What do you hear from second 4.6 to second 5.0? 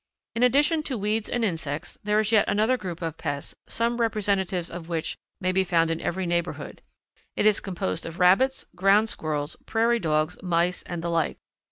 of